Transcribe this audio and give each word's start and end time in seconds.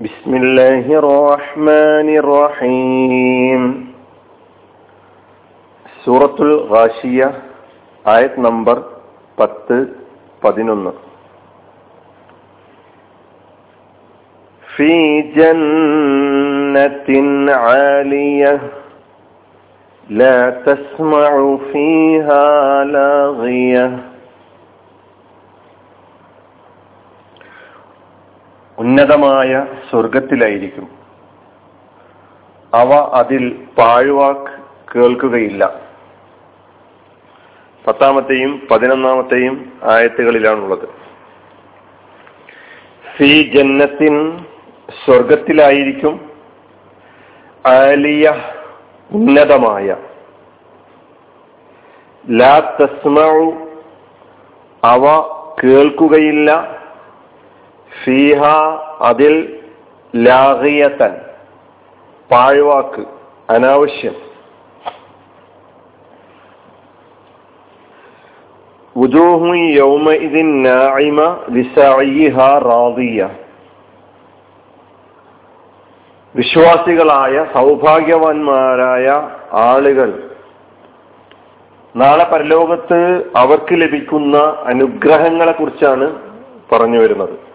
بسم 0.00 0.32
الله 0.34 0.84
الرحمن 0.98 2.08
الرحيم 2.22 3.62
സൂറത്തുൽ 6.04 6.50
റാഷിയ 6.72 7.20
ആയത് 8.04 8.38
നമ്പർ 8.46 8.78
പത്ത് 9.38 9.76
പതിനൊന്ന് 10.42 10.92
في 14.62 14.94
جنة 15.38 17.08
عالية 17.64 18.54
لا 20.06 20.50
تسمع 20.66 21.32
فيها 21.72 22.46
لاغية 22.86 23.86
ഉന്നതമായ 28.79 29.65
സ്വർഗത്തിലായിരിക്കും 29.89 30.89
അവ 32.73 32.93
അതിൽ 32.93 33.65
പാഴ്വാക്ക് 33.77 34.51
കേൾക്കുകയില്ല. 34.95 35.79
പത്താമത്തെയും 37.87 38.67
പതിനൊന്നാമത്തെയും 38.71 39.73
ആയത്തുകളിലാണുള്ളത്. 39.83 40.89
ഫി 43.17 43.51
ജന്നത്തിൻ 43.55 44.45
സ്വർഗത്തിലായിരിക്കും 45.05 46.31
ആലിയ 47.67 48.43
ഉന്നതമായ. 49.11 49.95
ലാ 52.29 52.59
തസ്മഉ 52.59 53.51
അവ 54.83 55.05
കേൾക്കുകയില്ല. 55.63 56.78
ഫീഹ 58.03 58.43
അതിൽ 59.01 59.63
ലാഹിയത്തൻ 60.15 61.15
പാഴ്വാക്ക് 62.31 63.03
അനാവശ്യം. 63.49 64.15
വിശ്വാസികളായ 76.35 77.45
സൗഭാഗ്യവാന്മാരായ 77.53 79.07
ആളുകൾ 79.53 80.31
നാളെ 81.95 82.23
പരലോകത്ത് 82.23 83.31
അവർക്ക് 83.35 83.81
ലഭിക്കുന്ന 83.81 84.37
അനുഗ്രഹങ്ങളെ 84.65 85.51
കുറിച്ചാണ് 85.51 86.07
പറഞ്ഞു 86.71 86.99
വരുന്നത്. 86.99 87.49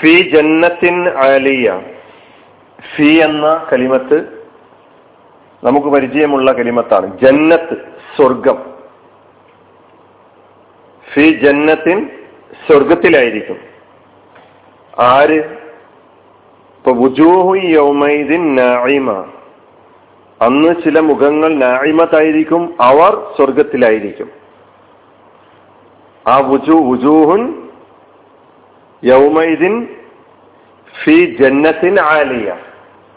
ഫി 0.00 0.30
ജന്നത്തിൻ 0.34 1.08
ആലിയ 1.08 1.82
ഫി 2.96 3.02
എന്ന 3.02 3.66
കലിമത്ത് 3.72 4.46
നമുക്ക് 5.64 5.86
പരിചയമുള്ള 5.86 6.52
കലിമത്താണ്. 6.52 7.18
ജന്നത്ത് 7.22 7.76
സ്വർഗം. 8.16 8.74
ഫി 11.14 11.40
ജന്നത്തിൻ 11.44 12.10
സ്വർഗത്തിലായിരിക്കും. 12.66 13.56
ആര്? 14.98 15.58
അന്ന് 20.42 20.74
ചില 20.84 21.00
മുഖങ്ങൾ 21.00 21.54
നായിമത്തായിരിക്കും 21.54 22.76
അവർ 22.80 23.34
സ്വർഗത്തിലായിരിക്കും. 23.36 24.30
ആ 26.26 26.38
വുജു 26.38 26.72
വുജൂഹുൻ 26.72 27.67
യൗമൈദിൻ 29.04 29.88
ഫി 31.04 31.36
ജന്നത്തിൻ 31.40 32.00
ആലിയ. 32.00 32.56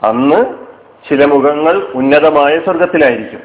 അന്ന് 0.04 0.46
ചില 1.10 1.26
മുഖങ്ങൾ 1.26 1.76
ഉന്നതമായ 1.94 2.59
സ്വർഗത്തിലായിരിക്കും 2.59 3.40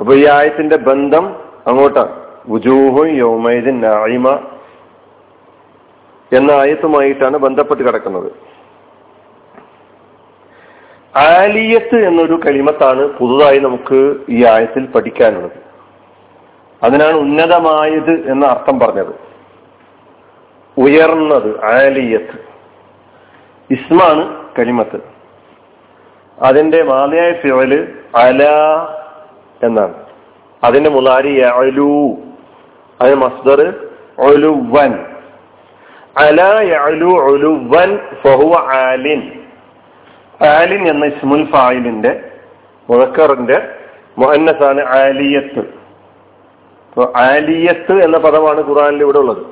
അപ്പൊ 0.00 0.14
ഈ 0.14 0.26
ആയത്തിന്റെ 0.26 0.76
ബന്ധം 0.76 1.36
അങ്ങോട്ടാണ് 1.66 2.24
വുജൂഹു 2.48 3.04
യൗമൈദിൻ 3.04 3.80
നായിമ 3.80 4.28
എന്ന 6.32 6.50
ആയത്തുമായിട്ടാണ് 6.50 7.36
ബന്ധപ്പെട്ട് 7.36 7.82
കിടക്കുന്നത്. 7.82 8.32
ആലിയത്ത് 11.16 12.06
എന്നൊരു 12.06 12.40
കളിമത്താണ് 12.46 13.02
പുതുതായി 13.06 13.58
നമുക്ക് 13.58 14.16
ഈ 14.28 14.44
ആയത്തിൽ 14.44 14.86
പഠിക്കാനുള്ളത്. 14.86 15.58
അതിനാണ് 16.82 17.16
ഉന്നതമായത് 17.16 18.30
എന്ന 18.30 18.46
അർത്ഥം 18.46 18.80
പറഞ്ഞത്. 18.80 19.33
ഉയർന്നത് 20.76 21.50
ആലിയത്ത്. 21.64 22.36
ഇസ്മാണ് 23.70 24.22
കരിമത്ത് 24.58 24.98
അതിന്റെ 26.38 26.82
മാതയായ 26.82 27.32
ഫിവൽ 27.32 27.72
അല 28.16 28.42
എന്നാണ്. 29.62 29.94
അതിന്റെ 30.64 30.90
മുലാരി 30.90 31.40
അലു 31.40 32.16
അതിന് 33.00 33.16
മസ്ദർ 33.16 33.60
ഒലുവൻ 34.18 34.92
അല 36.16 36.40
യഅലു 36.72 37.10
ഒലുവൻ 37.30 37.90
ഫഹുവ 38.22 38.54
ആലിൻ. 38.74 39.22
ആലിൻ 40.46 40.82
എന്ന 40.88 41.04
ഇസ്മുൽ 41.06 41.44
ഫായിലിന്റെ 41.52 42.12
മുഴക്കറിന്റെ 42.90 43.58
മുഹന്നസാണ് 44.18 44.82
ആലിയത്ത്. 44.98 45.62
ആലിയത്ത് 47.16 47.94
എന്ന 48.04 48.18
പദമാണ് 48.18 48.60
ഖുറാനിൽ 48.68 49.02
ഇവിടെ 49.02 49.18
ഉള്ളത്. 49.18 49.42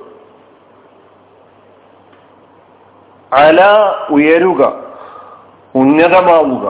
അല 3.32 3.60
ഉയരുക 4.10 4.62
ഉന്നതമാവുക 5.74 6.66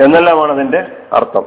എന്നെല്ലാമാണ് 0.00 0.52
അതിന്റെ 0.52 0.86
അർത്ഥം. 1.12 1.44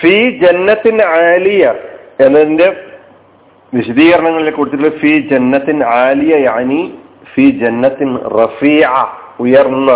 ഫി 0.00 0.38
ജന്നത്തിൻ 0.38 1.02
ആലിയ 1.02 1.74
എന്നതിന്റെ 2.20 2.68
വിശദീകരണങ്ങളിൽ 3.72 4.50
കൊടുത്തിട്ടുള്ള 4.50 4.98
ഫി 4.98 5.28
ജന്നത്തിൻ 5.28 5.84
ആലിയ 5.84 6.34
യാനി 6.36 6.98
ഫി 7.34 7.50
ജന്നത്തിൻ 7.64 8.18
റഫിയ 8.38 8.88
ഉയർന്ന 9.40 9.90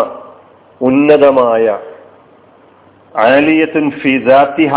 ഉന്നതമായ 0.80 1.66
ആലിയത്തുൻ 3.16 3.90
ഫി 3.90 4.18
ദാത്തിഹ 4.18 4.74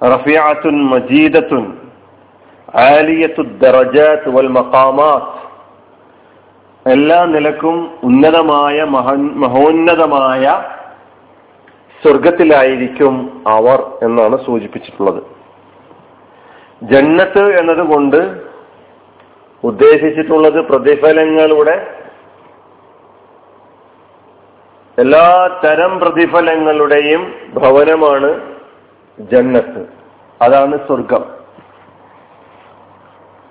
റഫിയത്തുൻ 0.00 0.82
മജീദത്തുൻ 0.84 1.64
എല്ലാ 6.86 7.18
നിലക്കും 7.24 7.76
ഉന്നതമായ 8.04 8.82
മഹോന്നതമായ 9.42 10.44
സ്വർഗത്തിലായിരിക്കും 12.02 13.14
അവർ 13.46 13.80
എന്നാണ് 14.02 14.36
സൂചിപ്പിച്ചിട്ടുള്ളത്. 14.46 15.20
ജന്നത്ത് 16.82 17.44
എന്നതുകൊണ്ട് 17.60 18.20
ഉദ്ദേശിച്ചിട്ടുള്ളത് 19.64 20.58
പ്രതിഫലങ്ങളുടെ 20.70 21.76
എല്ലാ 24.98 25.26
തരം 25.64 25.92
പ്രതിഫലങ്ങളുടെയും 26.00 27.22
ഭവനമാണ് 27.54 28.32
ജന്നത്ത്. 29.18 29.82
അതാണ് 30.42 30.86
സ്വർഗം 30.86 31.41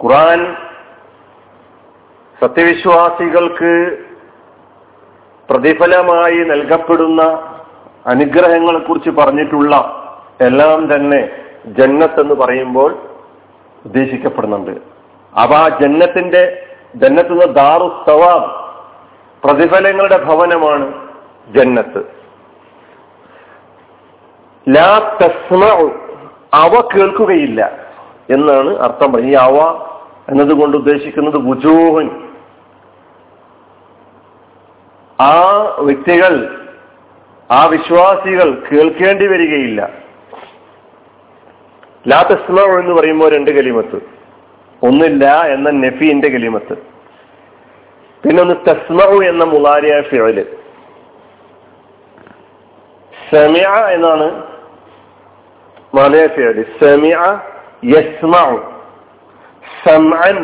ഖുറാൻ 0.04 0.40
സത്യവിശ്വാസികൾക്ക് 2.40 3.74
പ്രതിഫലമായി 5.50 6.40
നൽകപ്പെടുന്ന 6.52 7.22
അനുഗ്രഹങ്ങളെ 8.06 8.80
കുറിച്ച് 8.80 9.10
പറഞ്ഞിട്ടുള്ള 9.10 9.74
എല്ലാം 10.48 10.80
തന്നെ 10.94 11.20
ജന്നത്ത് 11.80 12.20
എന്ന് 12.22 12.36
പറയുമ്പോൾ 12.44 12.92
ഉദ്ദേശിക്കപ്പെടുന്നുണ്ട്. 13.86 14.72
അപ്പൊ 15.42 15.56
ആ 15.56 15.68
ജന്നത്തിന്റെ 15.82 16.44
ജന്നത്തുന്ന 16.96 17.46
ദാറു 17.60 17.88
സവാബ് 18.08 18.50
പ്രതിഫലങ്ങളുടെ 19.44 20.18
ഭവനമാണ് 20.24 20.88
ജന്നത്ത്. 21.56 22.02
ലാ 24.68 24.90
തസ്മ 25.22 25.64
അവ 26.54 26.74
കേൾക്കുകയില്ല 26.94 27.62
എന്നാണ് 28.30 28.72
അർത്ഥം 28.86 29.12
ഈ 29.30 29.32
അവ 29.46 29.56
എന്നതുകൊണ്ട് 30.30 30.78
ഉദ്ദേശിക്കുന്നത് 30.78 31.38
വുജൂഹൻ. 31.38 32.32
ആ 35.22 35.52
വ്യക്തികൾ 35.80 36.58
ആ 37.52 37.66
വിശ്വാസികൾ 37.66 38.64
കേൾക്കേണ്ടി 38.72 39.28
വരികയില്ല. 39.28 39.90
ലാ 42.08 42.22
തസ്മ 42.22 42.60
എന്ന് 42.60 42.94
പറയുമ്പോൾ 42.94 43.32
രണ്ട് 43.32 43.52
കലിമത്ത്. 43.52 44.02
ഒന്നില്ല 44.84 45.42
എന്ന 45.42 45.70
നഫീന്റെ 45.70 46.30
കലിമത്ത്. 46.30 46.76
പിന്നെ 48.24 48.42
ഒന്ന് 48.42 48.56
തസ്മഹു 48.70 49.24
എന്ന 49.24 49.44
മുലാരിയ 49.44 50.02
ഫിഴൽ 50.02 50.58
സമയ 53.32 53.66
എന്നാണ് 53.92 54.44
മലയ 55.96 56.28
ഫിഴൽ 56.28 56.66
സമിയ 56.84 57.18
യസ്മഉ. 57.84 58.81
സമഅൻ 59.88 60.38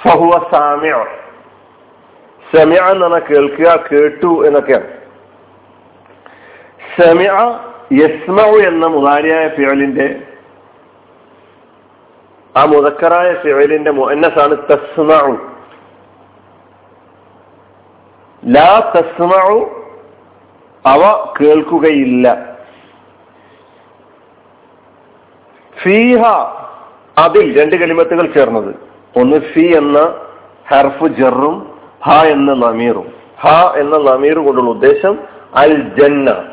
ഫഹുവ 0.00 0.32
സാമിഅ 0.52 0.96
സമിഅ 2.44 2.84
എന്ന് 2.92 3.04
പറഞ്ഞാൽ 3.04 3.24
കേൾക്കുക 3.30 3.68
കേട്ടു 3.90 4.46
എന്നൊക്കെയാണ്. 4.46 4.88
സമിഅ 6.96 7.36
യസ്മഉ 7.92 8.54
എന്ന 8.68 8.86
മുതാരിയായ 8.86 9.48
ഫിയലിന്റെ 9.48 10.06
ആ 12.54 12.64
മുതക്കറായ 12.64 13.28
ഫിയലിന്റെ 13.42 13.90
മുഅന്നസാണ് 13.90 14.54
തസ്മഉ. 14.70 15.32
ലാ 18.42 18.70
തസ്മഉ 18.96 19.54
അവ 20.84 21.02
കേൾക്കുകയില്ല. 21.40 22.26
അതിൽ 27.18 27.60
രണ്ട് 27.60 27.76
കലിമത്തുകൾ 27.76 28.32
ചേർന്നത്. 28.32 28.74
ഒന്ന് 29.16 29.36
ഫി 29.36 29.60
എന്ന 29.76 30.20
ഹർഫ് 30.68 31.08
ജറും 31.08 31.80
ഹ 32.04 32.24
എന്ന 32.24 32.52
നമീറും. 32.52 33.12
ഹ 33.40 33.74
എന്ന 33.76 33.96
നമീർ 33.96 34.38
കൊണ്ടുള്ള 34.38 34.70
ഉദ്ദേശം 34.70 35.18
അൽ 35.54 35.92
ജന്ന. 35.98 36.44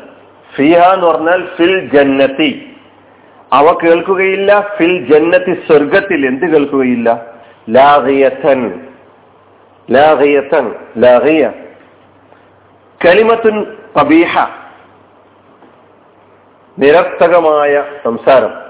ഫിഹ 0.56 0.78
എന്ന് 0.78 1.06
പറഞ്ഞാൽ 1.06 1.48
ഫിൽ 1.56 1.90
ജന്നത്തി. 1.96 2.76
അവ 3.52 3.78
കേൾക്കുകയില്ല 3.82 4.74
ഫിൽ 4.78 5.12
ജന്നത്തി 5.12 5.54
സ്വർഗത്തിൽ 5.54 6.26
എന്ത് 6.26 6.46
കേൾക്കുകയില്ല? 6.46 7.26
ലാഹിയത്തൻ. 7.70 8.80
ലാഹിയത്തൻ 9.90 10.74
ലാഹിയ. 10.98 11.52
കലിമത്തുൻ 13.06 13.76
കബീഹ 14.00 14.46
നിരർത്ഥകമായ 16.78 17.84
സംസാരം. 18.04 18.69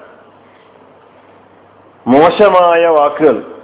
മോശമായ 2.07 2.87
വാക്കുകൾ. 2.87 3.61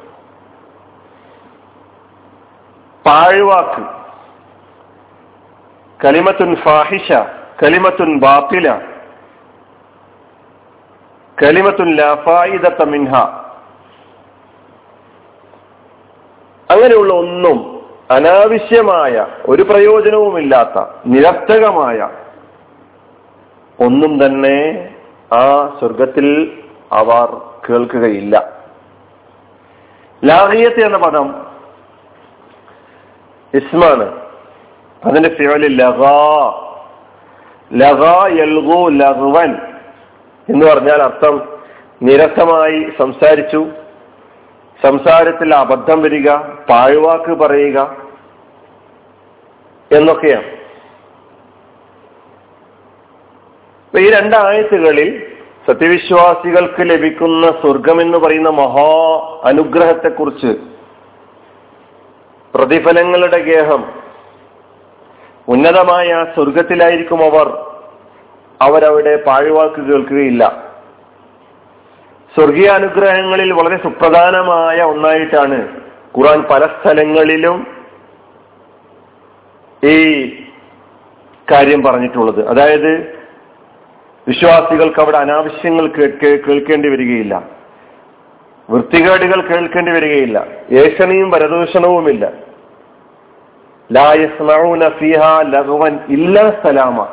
പാഴ്വാക്ക്. 3.06 3.96
കലിമത്തുൻ 6.04 6.56
ഫാഹിഷ 6.56 7.12
കലിമത്തുൻ 7.62 8.18
ബാത്തില 8.18 8.80
കലിമത്തുൻ 11.42 11.96
ലാഫായിദത്ത 11.96 12.84
മിൻഹ. 12.84 13.16
അങ്ങനെയുള്ള 16.70 17.14
ഒന്നും 17.14 17.86
അനാവശ്യമായ 18.10 19.26
ഒരു 19.46 19.62
പ്രയോജനവുമില്ലാത്ത 19.62 20.84
നിരർത്ഥകമായ 21.06 22.08
ഒന്നും 23.80 24.26
തന്നെ 24.26 24.88
ആ 25.32 25.76
സ്വർഗത്തിൽ 25.78 26.58
അവർ 26.92 27.55
കേൾക്കുകയില്ല. 27.70 28.52
ലാഹിയത്ത് 30.24 30.84
എന്ന 30.84 30.98
പദം 30.98 31.46
ഇസ്മാണ്. 33.54 34.26
അതിന്റെ 35.04 35.36
ഫിയോലി 35.36 35.68
ലഗാ. 35.68 36.62
ലഹാ 37.72 38.28
യൽഗു 38.32 38.90
ലഹുവൻ 38.90 39.50
എന്ന് 40.48 40.66
പറഞ്ഞാൽ 40.66 41.02
അർത്ഥം 41.02 41.58
നിരസമായി 42.02 42.92
സംസാരിച്ചു. 42.98 43.68
സംസാരത്തിൽ 44.84 45.54
അബദ്ധം 45.54 46.02
വരിക 46.02 46.36
പാഴ്വാക്ക് 46.70 47.32
പറയുക 47.32 47.96
എന്നൊക്കെയാണ്. 49.92 50.56
ഈ 53.98 54.10
രണ്ടായത്തുകളിൽ 54.10 55.35
സത്യവിശ്വാസികൾക്ക് 55.68 56.90
ലഭിക്കുന്ന 56.90 57.46
സ്വർഗം 57.46 58.00
എന്ന് 58.00 58.18
പറയുന്ന 58.18 58.48
മഹാ 58.48 59.18
അനുഗ്രഹത്തെക്കുറിച്ച് 59.44 60.56
പ്രതിഫലങ്ങളുടെ 62.54 63.38
ഗേഹം 63.38 63.84
ഉന്നതമായ 65.48 66.26
സ്വർഗത്തിലായിരിക്കും 66.34 67.24
അവർ. 67.24 67.48
അവരവിടെ 68.62 69.22
പാഴ്വാക്ക് 69.26 69.80
കേൾക്കുകയില്ല. 69.80 70.64
സ്വർഗീയ 72.34 72.68
അനുഗ്രഹങ്ങളിൽ 72.68 73.52
വളരെ 73.52 73.76
സുപ്രധാനമായ 73.82 74.82
ഒന്നായിട്ടാണ് 74.82 75.80
ഖുറാൻ 76.18 76.42
പല 76.42 76.66
സ്ഥലങ്ങളിലും 76.66 77.66
ഈ 79.84 80.26
കാര്യം 81.52 81.82
പറഞ്ഞിട്ടുള്ളത്. 81.82 82.48
അതായത് 82.48 83.15
വിശ്വാസികൾക്ക് 84.28 85.00
അവിടെ 85.00 85.16
അനാവശ്യങ്ങൾ 85.16 85.86
കേൾക്കേണ്ടി 85.86 86.88
വരികയില്ല. 86.88 87.42
വൃത്തികേടുകൾ 88.70 89.40
കേൾക്കേണ്ടി 89.40 89.92
വരികയില്ല. 89.92 90.46
ഏഷണിയും 90.70 91.30
പരദൂഷണവുമില്ല. 91.30 92.32
ഇല്ല 96.08 96.50
സലാമ. 96.50 97.04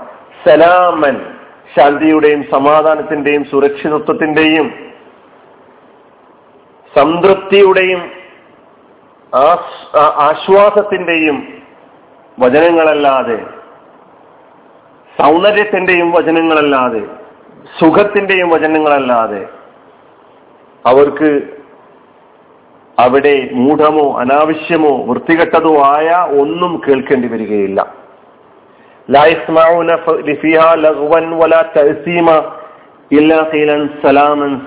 സലാമൻ 0.46 1.34
ശാന്തിയുടെയും 1.78 2.46
സമാധാനത്തിന്റെയും 2.52 3.46
സുരക്ഷിതത്വത്തിന്റെയും 3.46 4.94
സംതൃപ്തിയുടെയും 6.98 8.12
ആശ്വാസത്തിന്റെയും 10.18 11.48
വചനങ്ങളല്ലാതെ 12.40 13.63
സൗന്ദര്യത്തിന്റെയും 15.20 16.12
വചനങ്ങളല്ലാതെ 16.12 17.04
സുഖത്തിന്റെയും 17.80 18.50
വചനങ്ങളല്ലാതെ 18.50 19.44
അവർക്ക് 20.86 21.30
അവിടെ 22.98 23.36
മൂഢമോ 23.54 24.06
അനാവശ്യമോ 24.20 24.94
വൃത്തികെട്ടതോ 25.06 25.74
ആയ 25.86 26.10
ഒന്നും 26.42 26.82
കേൾക്കേണ്ടി 26.88 27.28
വരികയില്ല. 27.28 27.80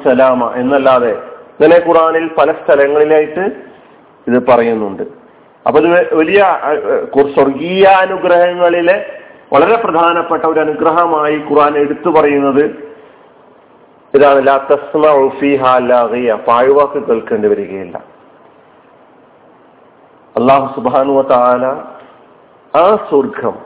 സലാമ 0.07 0.43
എന്നല്ലാതെ 0.55 1.13
ഇതിനെ 1.59 1.79
ഖുറാനിൽ 1.87 2.27
പല 2.39 2.49
സ്ഥലങ്ങളിലായിട്ട് 2.53 3.45
ഇത് 4.27 4.39
പറയുന്നുണ്ട്. 4.49 5.05
അപ്പൊ 5.67 5.79
ഇത് 5.81 6.15
വലിയ 6.15 6.41
സ്വർഗീയ 7.35 7.85
അനുഗ്രഹങ്ങളിലെ 8.05 8.97
വളരെ 9.53 9.77
പ്രധാനപ്പെട്ട 9.77 10.45
ഒരു 10.45 10.61
അനുഗ്രഹമായി 10.61 11.37
ഖുറാൻ 11.39 11.77
എടുത്തു 11.77 12.11
പറയുന്നത് 12.11 12.65
ഇതാണ് 14.15 14.47
ലാ 14.47 14.57
പാഴ്വാക്ക് 16.49 17.07
കേൾക്കേണ്ടി 17.07 17.49
വരികയില്ല. 17.49 17.97
അള്ളാഹു 20.37 20.75
സുബാനുവ 20.75 21.23
താല 21.23 21.67
ആ 22.79 22.97
സ്വർഗം 23.11 23.59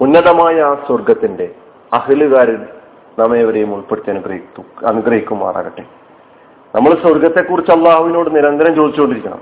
ഉന്നതമായ 0.00 0.60
ആ 0.60 0.74
സ്വർഗത്തിന്റെ 0.74 1.54
അഹിലുകാരിൽ 1.92 2.62
നമ്മേവരെയും 3.18 3.74
ഉൾപ്പെടുത്തി 3.74 4.10
അനുഗ്രഹിക്കും 4.10 4.86
അനുഗ്രഹിക്കുമാറാകട്ടെ. 4.86 5.82
നമ്മൾ 6.74 6.94
സ്വർഗത്തെക്കുറിച്ച് 6.94 7.72
അള്ളാഹുവിനോട് 7.72 8.36
നിരന്തരം 8.36 8.74
ചോദിച്ചുകൊണ്ടിരിക്കണം. 8.74 9.40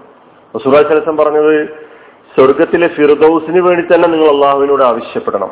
സുറാചലസം 0.64 1.16
പറഞ്ഞത് 1.16 1.87
സ്വർഗത്തിലെ 2.38 2.88
ഫിർദൌസിന് 2.88 3.60
വേണ്ടി 3.60 3.94
തന്നെ 3.94 4.08
നിങ്ങൾ 4.08 4.28
അള്ളാഹുവിനോട് 4.28 4.82
ആവശ്യപ്പെടണം. 4.84 5.50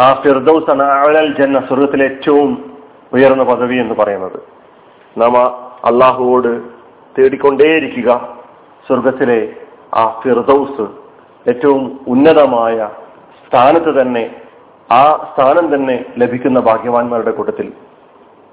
ആ 0.00 0.14
ഫിർദൌസ് 0.14 0.70
ആണ് 0.70 0.82
അവലൽ 0.82 1.42
ജന്ന 1.42 1.60
സ്വർഗത്തിലെ 1.60 2.04
ഏറ്റവും 2.04 2.78
ഉയർന്ന 3.12 3.42
പദവി 3.42 3.76
എന്ന് 3.76 3.94
പറയുന്നത്. 3.94 4.40
നാം 5.18 5.36
അള്ളാഹുവോട് 5.84 6.62
തേടിക്കൊണ്ടേയിരിക്കുക. 7.18 8.38
സ്വർഗത്തിലെ 8.86 9.54
ആ 9.94 10.20
ഫിർദൌസ് 10.24 10.86
ഏറ്റവും 11.48 12.00
ഉന്നതമായ 12.08 12.90
സ്ഥാനത്ത് 13.48 14.00
തന്നെ 14.00 14.42
ആ 14.92 15.34
സ്ഥാനം 15.34 15.74
തന്നെ 15.74 16.04
ലഭിക്കുന്ന 16.18 16.60
ഭാഗ്യവാന്മാരുടെ 16.60 17.30
കൂട്ടത്തിൽ 17.30 17.72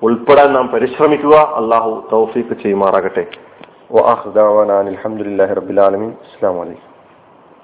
ഉൾപ്പെടാൻ 0.04 0.54
നാം 0.54 0.68
പരിശ്രമിക്കുക. 0.68 1.36
അള്ളാഹു 1.36 2.10
തൗഫീഖ് 2.12 2.64
ചെയ്യുമാറാകട്ടെ. 2.64 3.49
وآخر 3.90 4.30
دعوانا 4.30 4.74
عن 4.80 4.88
الحمد 4.88 5.22
لله 5.22 5.54
رب 5.54 5.70
العالمين. 5.70 6.16
السلام 6.22 6.60
عليكم. 6.60 6.89